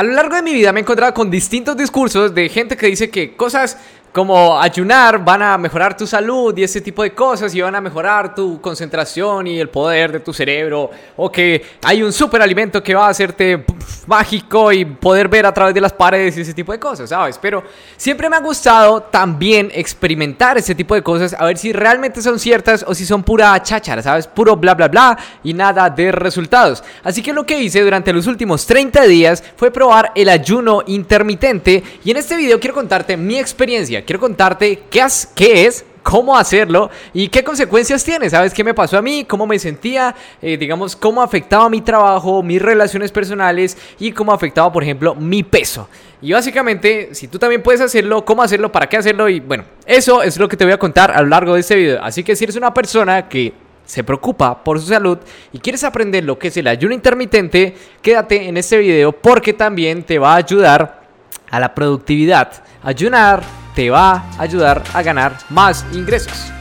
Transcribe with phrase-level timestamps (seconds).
[0.00, 2.86] A lo largo de mi vida me he encontrado con distintos discursos de gente que
[2.86, 3.76] dice que cosas
[4.12, 7.80] como ayunar van a mejorar tu salud y ese tipo de cosas y van a
[7.80, 12.94] mejorar tu concentración y el poder de tu cerebro o que hay un superalimento que
[12.94, 13.64] va a hacerte
[14.06, 17.38] mágico y poder ver a través de las paredes y ese tipo de cosas, ¿sabes?
[17.38, 17.62] Pero
[17.96, 22.38] siempre me ha gustado también experimentar ese tipo de cosas a ver si realmente son
[22.40, 24.26] ciertas o si son pura cháchara, ¿sabes?
[24.26, 26.82] Puro bla bla bla y nada de resultados.
[27.04, 31.82] Así que lo que hice durante los últimos 30 días fue probar el ayuno intermitente
[32.04, 36.90] y en este video quiero contarte mi experiencia quiero contarte qué, qué es, cómo hacerlo
[37.12, 38.30] y qué consecuencias tiene.
[38.30, 39.24] ¿Sabes qué me pasó a mí?
[39.24, 40.14] ¿Cómo me sentía?
[40.40, 45.42] Eh, digamos, cómo afectaba mi trabajo, mis relaciones personales y cómo afectaba, por ejemplo, mi
[45.42, 45.88] peso.
[46.22, 50.22] Y básicamente, si tú también puedes hacerlo, cómo hacerlo, para qué hacerlo y bueno, eso
[50.22, 52.02] es lo que te voy a contar a lo largo de este video.
[52.02, 53.52] Así que si eres una persona que
[53.84, 55.18] se preocupa por su salud
[55.52, 60.04] y quieres aprender lo que es el ayuno intermitente, quédate en este video porque también
[60.04, 61.00] te va a ayudar
[61.50, 62.52] a la productividad.
[62.82, 66.52] Ayunar te va a ayudar a ganar más ingresos.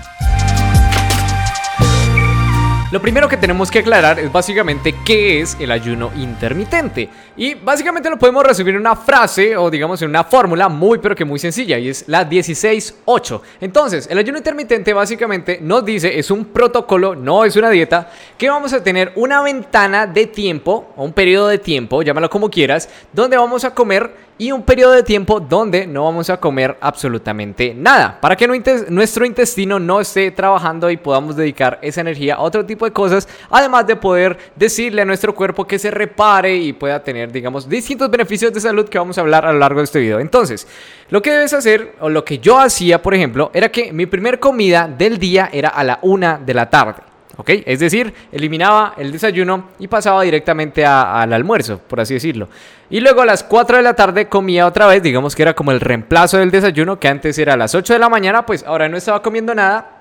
[2.91, 7.07] Lo primero que tenemos que aclarar es básicamente qué es el ayuno intermitente.
[7.37, 11.15] Y básicamente lo podemos resumir en una frase o digamos en una fórmula muy pero
[11.15, 13.41] que muy sencilla y es la 16-8.
[13.61, 18.49] Entonces, el ayuno intermitente básicamente nos dice, es un protocolo, no es una dieta, que
[18.49, 22.89] vamos a tener una ventana de tiempo o un periodo de tiempo, llámalo como quieras,
[23.13, 27.75] donde vamos a comer y un periodo de tiempo donde no vamos a comer absolutamente
[27.75, 32.65] nada, para que nuestro intestino no esté trabajando y podamos dedicar esa energía a otro
[32.65, 37.03] tipo de cosas, además de poder decirle a nuestro cuerpo que se repare y pueda
[37.03, 39.99] tener, digamos, distintos beneficios de salud que vamos a hablar a lo largo de este
[39.99, 40.21] video.
[40.21, 40.65] Entonces,
[41.09, 44.39] lo que debes hacer, o lo que yo hacía, por ejemplo, era que mi primer
[44.39, 47.08] comida del día era a la una de la tarde.
[47.47, 52.49] Es decir, eliminaba el desayuno y pasaba directamente al almuerzo, por así decirlo.
[52.89, 55.71] Y luego a las 4 de la tarde comía otra vez, digamos que era como
[55.71, 58.89] el reemplazo del desayuno, que antes era a las 8 de la mañana, pues ahora
[58.89, 59.98] no estaba comiendo nada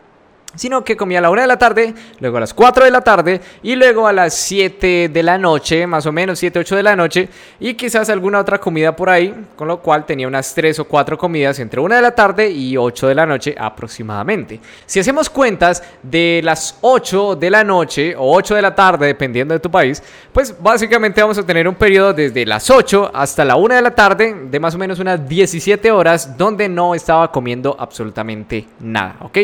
[0.55, 3.03] sino que comía a la 1 de la tarde, luego a las 4 de la
[3.03, 6.83] tarde y luego a las 7 de la noche, más o menos 7, 8 de
[6.83, 7.29] la noche
[7.61, 11.19] y quizás alguna otra comida por ahí, con lo cual tenía unas 3 o 4
[11.19, 14.61] comidas entre 1 de la tarde y 8 de la noche aproximadamente.
[14.87, 19.55] Si hacemos cuentas de las 8 de la noche o 8 de la tarde, dependiendo
[19.55, 20.03] de tu país,
[20.33, 23.95] pues básicamente vamos a tener un periodo desde las 8 hasta la 1 de la
[23.95, 29.39] tarde de más o menos unas 17 horas donde no estaba comiendo absolutamente nada, ¿ok?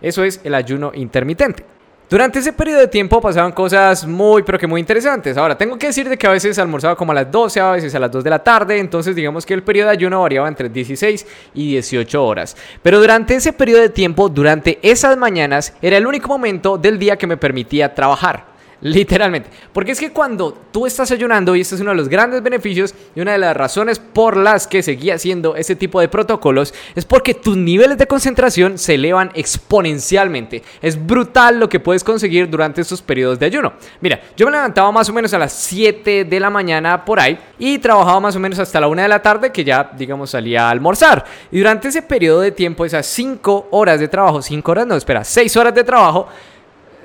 [0.00, 1.64] Eso es el ayuno intermitente.
[2.10, 5.36] Durante ese periodo de tiempo pasaban cosas muy, pero que muy interesantes.
[5.36, 7.94] Ahora, tengo que decir de que a veces almorzaba como a las 12, a veces
[7.94, 10.70] a las 2 de la tarde, entonces digamos que el periodo de ayuno variaba entre
[10.70, 12.56] 16 y 18 horas.
[12.82, 17.18] Pero durante ese periodo de tiempo, durante esas mañanas, era el único momento del día
[17.18, 18.57] que me permitía trabajar.
[18.80, 19.50] Literalmente.
[19.72, 22.94] Porque es que cuando tú estás ayunando, y este es uno de los grandes beneficios
[23.14, 27.04] y una de las razones por las que seguía haciendo ese tipo de protocolos, es
[27.04, 30.62] porque tus niveles de concentración se elevan exponencialmente.
[30.80, 33.72] Es brutal lo que puedes conseguir durante estos periodos de ayuno.
[34.00, 37.36] Mira, yo me levantaba más o menos a las 7 de la mañana por ahí
[37.58, 40.68] y trabajaba más o menos hasta la 1 de la tarde que ya, digamos, salía
[40.68, 41.24] a almorzar.
[41.50, 45.24] Y durante ese periodo de tiempo, esas 5 horas de trabajo, 5 horas, no, espera,
[45.24, 46.28] 6 horas de trabajo,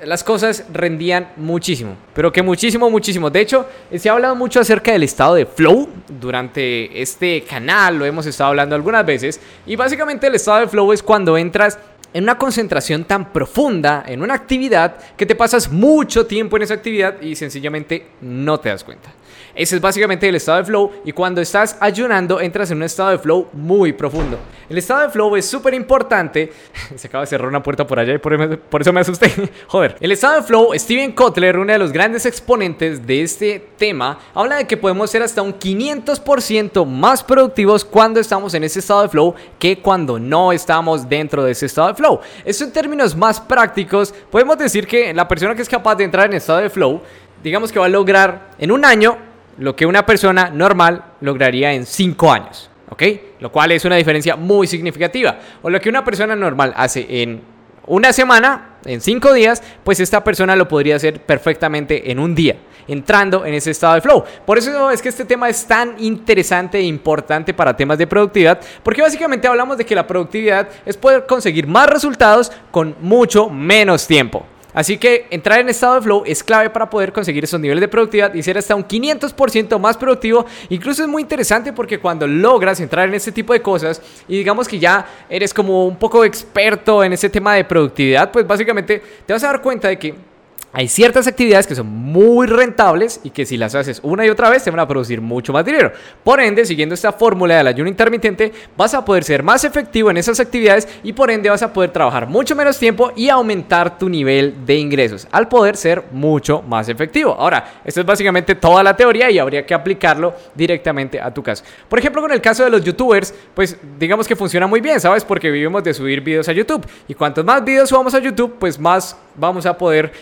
[0.06, 3.30] las cosas rendían muchísimo, pero que muchísimo, muchísimo.
[3.30, 3.66] De hecho,
[3.96, 8.50] se ha hablado mucho acerca del estado de flow durante este canal, lo hemos estado
[8.50, 11.78] hablando algunas veces, y básicamente el estado de flow es cuando entras
[12.12, 16.74] en una concentración tan profunda en una actividad que te pasas mucho tiempo en esa
[16.74, 19.12] actividad y sencillamente no te das cuenta.
[19.54, 23.10] Ese es básicamente el estado de flow y cuando estás ayunando entras en un estado
[23.10, 24.38] de flow muy profundo.
[24.68, 26.52] El estado de flow es súper importante.
[26.96, 29.30] Se acaba de cerrar una puerta por allá y por, eso me asusté.
[29.68, 29.96] Joder.
[30.00, 34.56] El estado de flow, Steven Kotler, uno de los grandes exponentes de este tema, habla
[34.56, 39.08] de que podemos ser hasta un 500% más productivos cuando estamos en ese estado de
[39.08, 42.20] flow que cuando no estamos dentro de ese estado de flow.
[42.44, 46.26] Eso en términos más prácticos, podemos decir que la persona que es capaz de entrar
[46.26, 47.00] en estado de flow,
[47.42, 51.86] digamos que va a lograr en un año lo que una persona normal lograría en
[51.86, 52.70] 5 años.
[52.90, 53.02] ¿Ok?
[53.40, 55.38] Lo cual es una diferencia muy significativa.
[55.62, 57.40] O lo que una persona normal hace en
[57.86, 62.56] una semana, en 5 días, pues esta persona lo podría hacer perfectamente en un día,
[62.86, 64.24] entrando en ese estado de flow.
[64.46, 68.60] Por eso es que este tema es tan interesante e importante para temas de productividad,
[68.82, 74.06] porque básicamente hablamos de que la productividad es poder conseguir más resultados con mucho menos
[74.06, 74.46] tiempo.
[74.74, 77.88] Así que entrar en estado de flow es clave para poder conseguir esos niveles de
[77.88, 80.44] productividad y ser hasta un 500% más productivo.
[80.68, 84.66] Incluso es muy interesante porque cuando logras entrar en este tipo de cosas y digamos
[84.66, 89.32] que ya eres como un poco experto en ese tema de productividad, pues básicamente te
[89.32, 90.33] vas a dar cuenta de que
[90.76, 94.50] hay ciertas actividades que son muy rentables y que si las haces una y otra
[94.50, 95.92] vez te van a producir mucho más dinero.
[96.24, 100.16] Por ende, siguiendo esta fórmula del ayuno intermitente, vas a poder ser más efectivo en
[100.16, 104.08] esas actividades y por ende vas a poder trabajar mucho menos tiempo y aumentar tu
[104.08, 107.36] nivel de ingresos al poder ser mucho más efectivo.
[107.38, 111.62] Ahora, esto es básicamente toda la teoría y habría que aplicarlo directamente a tu caso.
[111.88, 115.24] Por ejemplo, con el caso de los youtubers, pues digamos que funciona muy bien, ¿sabes?
[115.24, 118.76] Porque vivimos de subir videos a YouTube y cuantos más videos subamos a YouTube, pues
[118.76, 120.12] más vamos a poder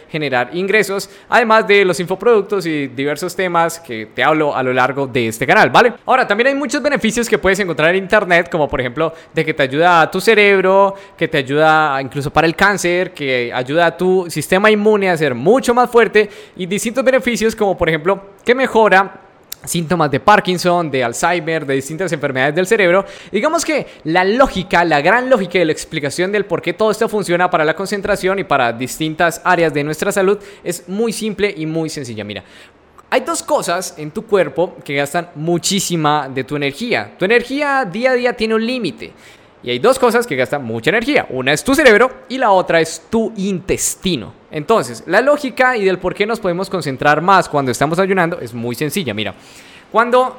[0.53, 5.29] ingresos, además de los infoproductos y diversos temas que te hablo a lo largo de
[5.29, 5.95] este canal, ¿vale?
[6.07, 9.55] Ahora, también hay muchos beneficios que puedes encontrar en internet, como por ejemplo de que
[9.55, 13.97] te ayuda a tu cerebro, que te ayuda incluso para el cáncer, que ayuda a
[13.97, 18.55] tu sistema inmune a ser mucho más fuerte y distintos beneficios como por ejemplo que
[18.55, 19.21] mejora
[19.65, 23.05] síntomas de Parkinson, de Alzheimer, de distintas enfermedades del cerebro.
[23.31, 27.09] Digamos que la lógica, la gran lógica de la explicación del por qué todo esto
[27.09, 31.67] funciona para la concentración y para distintas áreas de nuestra salud es muy simple y
[31.67, 32.25] muy sencilla.
[32.25, 32.45] Mira,
[33.11, 37.13] hay dos cosas en tu cuerpo que gastan muchísima de tu energía.
[37.19, 39.13] Tu energía día a día tiene un límite.
[39.63, 41.27] Y hay dos cosas que gastan mucha energía.
[41.31, 44.33] Una es tu cerebro y la otra es tu intestino.
[44.51, 48.53] Entonces, la lógica y del por qué nos podemos concentrar más cuando estamos ayunando es
[48.53, 49.15] muy sencilla.
[49.15, 49.35] Mira,
[49.91, 50.37] cuando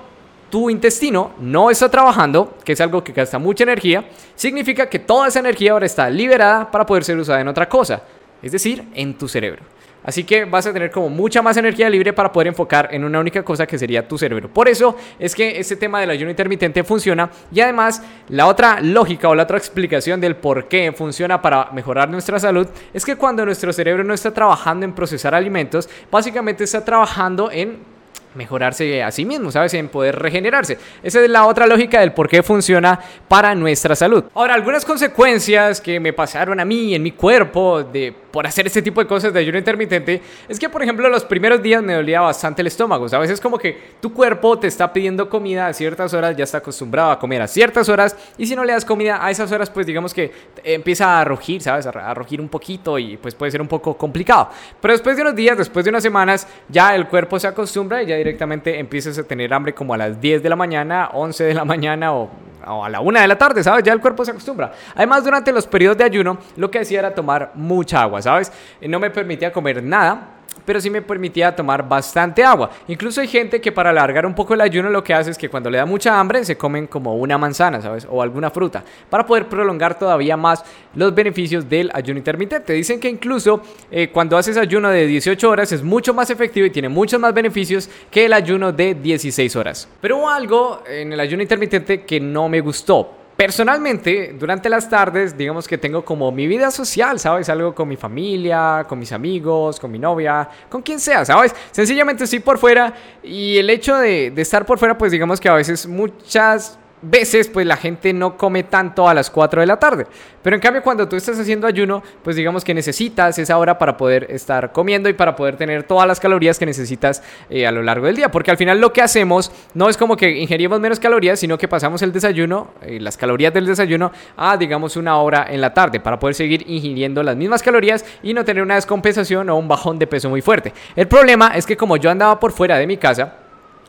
[0.49, 4.05] tu intestino no está trabajando, que es algo que gasta mucha energía,
[4.35, 8.03] significa que toda esa energía ahora está liberada para poder ser usada en otra cosa,
[8.41, 9.63] es decir, en tu cerebro.
[10.03, 13.19] Así que vas a tener como mucha más energía libre para poder enfocar en una
[13.19, 14.49] única cosa que sería tu cerebro.
[14.49, 19.29] Por eso es que este tema del ayuno intermitente funciona y además la otra lógica
[19.29, 23.45] o la otra explicación del por qué funciona para mejorar nuestra salud es que cuando
[23.45, 27.92] nuestro cerebro no está trabajando en procesar alimentos, básicamente está trabajando en
[28.35, 29.73] mejorarse a sí mismo, ¿sabes?
[29.73, 30.77] En poder regenerarse.
[31.01, 34.25] Esa es la otra lógica del por qué funciona para nuestra salud.
[34.33, 38.81] Ahora, algunas consecuencias que me pasaron a mí en mi cuerpo de por hacer este
[38.81, 40.19] tipo de cosas de ayuno intermitente
[40.49, 43.29] es que, por ejemplo, los primeros días me dolía bastante el estómago, ¿sabes?
[43.29, 47.11] Es como que tu cuerpo te está pidiendo comida a ciertas horas, ya está acostumbrado
[47.11, 49.85] a comer a ciertas horas y si no le das comida a esas horas, pues
[49.85, 50.31] digamos que
[50.63, 51.85] empieza a rugir, ¿sabes?
[51.85, 54.49] A rugir un poquito y pues puede ser un poco complicado.
[54.81, 58.07] Pero después de unos días, después de unas semanas, ya el cuerpo se acostumbra y
[58.07, 61.53] ya directamente empiezas a tener hambre como a las 10 de la mañana, 11 de
[61.53, 62.29] la mañana o,
[62.65, 63.83] a la 1 de la tarde, ¿sabes?
[63.83, 64.71] Ya el cuerpo se acostumbra.
[64.95, 68.51] Además, durante los periodos de ayuno, lo que hacía era tomar mucha agua, ¿sabes?
[68.81, 70.32] No me permitía comer nada
[70.65, 72.69] pero sí me permitía tomar bastante agua.
[72.87, 75.49] Incluso hay gente que para alargar un poco el ayuno lo que hace es que
[75.49, 78.07] cuando le da mucha hambre se comen como una manzana, ¿sabes?
[78.09, 80.63] O alguna fruta, para poder prolongar todavía más
[80.95, 82.73] los beneficios del ayuno intermitente.
[82.73, 83.61] Dicen que incluso
[83.91, 87.33] eh, cuando haces ayuno de 18 horas es mucho más efectivo y tiene muchos más
[87.33, 89.87] beneficios que el ayuno de 16 horas.
[90.01, 95.35] Pero hubo algo en el ayuno intermitente que no me gustó Personalmente, durante las tardes,
[95.35, 97.49] digamos que tengo como mi vida social, ¿sabes?
[97.49, 101.53] Algo con mi familia, con mis amigos, con mi novia, con quien sea, ¿sabes?
[101.71, 102.93] Sencillamente estoy por fuera
[103.23, 107.49] y el hecho de, de estar por fuera, pues digamos que a veces muchas veces
[107.49, 110.07] pues la gente no come tanto a las 4 de la tarde.
[110.41, 113.95] Pero en cambio cuando tú estás haciendo ayuno, pues digamos que necesitas esa hora para
[113.95, 117.83] poder estar comiendo y para poder tener todas las calorías que necesitas eh, a lo
[117.83, 118.31] largo del día.
[118.31, 121.67] Porque al final lo que hacemos no es como que ingerimos menos calorías, sino que
[121.67, 125.99] pasamos el desayuno, eh, las calorías del desayuno, a digamos una hora en la tarde
[125.99, 129.99] para poder seguir ingiriendo las mismas calorías y no tener una descompensación o un bajón
[129.99, 130.73] de peso muy fuerte.
[130.95, 133.42] El problema es que como yo andaba por fuera de mi casa,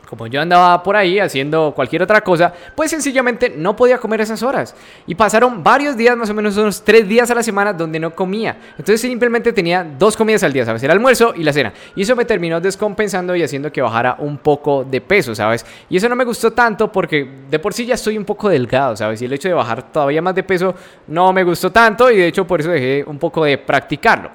[0.05, 4.43] como yo andaba por ahí haciendo cualquier otra cosa, pues sencillamente no podía comer esas
[4.43, 4.75] horas.
[5.07, 8.13] Y pasaron varios días, más o menos unos tres días a la semana, donde no
[8.13, 8.57] comía.
[8.71, 10.83] Entonces simplemente tenía dos comidas al día, ¿sabes?
[10.83, 11.73] El almuerzo y la cena.
[11.95, 15.65] Y eso me terminó descompensando y haciendo que bajara un poco de peso, ¿sabes?
[15.89, 18.95] Y eso no me gustó tanto porque de por sí ya estoy un poco delgado,
[18.95, 19.21] ¿sabes?
[19.21, 20.75] Y el hecho de bajar todavía más de peso
[21.07, 24.31] no me gustó tanto y de hecho por eso dejé un poco de practicarlo.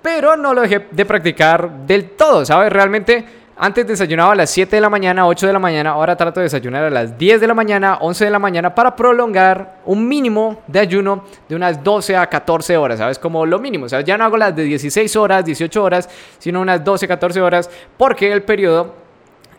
[0.00, 2.72] Pero no lo dejé de practicar del todo, ¿sabes?
[2.72, 6.38] Realmente antes desayunaba a las 7 de la mañana, 8 de la mañana, ahora trato
[6.38, 10.06] de desayunar a las 10 de la mañana, 11 de la mañana para prolongar un
[10.06, 13.18] mínimo de ayuno de unas 12 a 14 horas, ¿sabes?
[13.18, 16.60] Como lo mínimo, o sea, ya no hago las de 16 horas, 18 horas, sino
[16.60, 18.94] unas 12, 14 horas, porque el periodo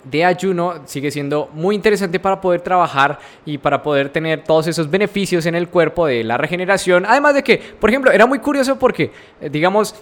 [0.04, 4.90] de ayuno sigue siendo muy interesante para poder trabajar y para poder tener todos esos
[4.90, 7.06] beneficios en el cuerpo de la regeneración.
[7.06, 9.94] Además de que, por ejemplo, era muy curioso porque, eh, digamos,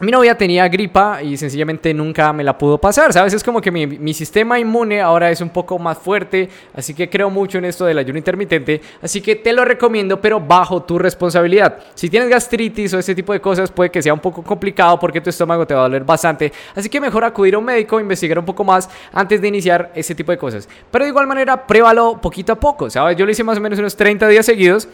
[0.00, 3.34] mi novia tenía gripa y sencillamente nunca me la pudo pasar, ¿sabes?
[3.34, 7.30] Es como que mi, sistema inmune ahora es un poco más fuerte, así que creo
[7.30, 11.78] mucho en esto del ayuno intermitente, así que te lo recomiendo, pero bajo tu responsabilidad.
[11.94, 15.20] Si tienes gastritis o ese tipo de cosas, puede que sea un poco complicado porque
[15.20, 18.38] tu estómago te va a doler bastante, así que mejor acudir a un médico, investigar
[18.38, 20.68] un poco más antes de iniciar ese tipo de cosas.
[20.92, 23.16] Pero de igual manera, pruébalo poquito a poco, ¿sabes?
[23.16, 24.88] Yo lo hice más o menos unos 30 días seguidos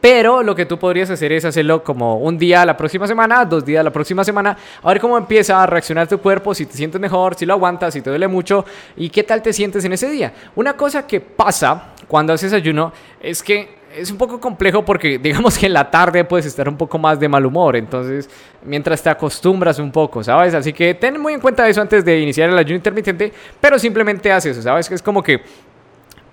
[0.00, 3.64] Pero lo que tú podrías hacer es hacerlo como un día la próxima semana, dos
[3.64, 7.00] días la próxima semana, a ver cómo empieza a reaccionar tu cuerpo, si te sientes
[7.00, 8.64] mejor, si lo aguantas, si te duele mucho
[8.96, 10.32] y qué tal te sientes en ese día.
[10.56, 15.56] Una cosa que pasa cuando haces ayuno es que es un poco complejo porque digamos
[15.58, 18.28] que en la tarde puedes estar un poco más de mal humor, entonces
[18.64, 20.54] mientras te acostumbras un poco, ¿sabes?
[20.54, 24.32] Así que ten muy en cuenta eso antes de iniciar el ayuno intermitente, pero simplemente
[24.32, 24.88] haz eso, ¿sabes?
[24.88, 25.42] Que es como que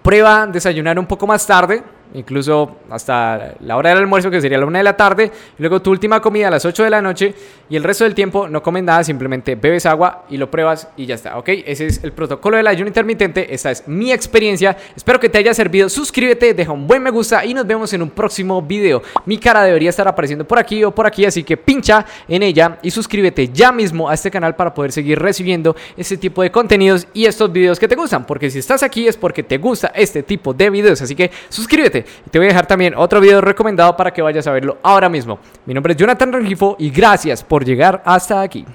[0.01, 4.65] prueba desayunar un poco más tarde, incluso hasta la hora del almuerzo, que sería la
[4.65, 7.33] una de la tarde, luego tu última comida a las 8 de la noche
[7.69, 11.05] y el resto del tiempo no comes nada, simplemente bebes agua y lo pruebas y
[11.05, 11.49] ya está, ¿ok?
[11.65, 15.53] Ese es el protocolo del ayuno intermitente, esta es mi experiencia, espero que te haya
[15.53, 19.01] servido, suscríbete, deja un buen me gusta y nos vemos en un próximo video.
[19.25, 22.77] Mi cara debería estar apareciendo por aquí o por aquí, así que pincha en ella
[22.81, 27.07] y suscríbete ya mismo a este canal para poder seguir recibiendo este tipo de contenidos
[27.13, 30.23] y estos videos que te gustan, porque si estás aquí es porque te gusta este
[30.23, 33.95] tipo de videos, así que suscríbete y te voy a dejar también otro video recomendado
[33.95, 35.39] para que vayas a verlo ahora mismo.
[35.65, 38.65] Mi nombre es Jonathan Rengifo y gracias por llegar hasta aquí.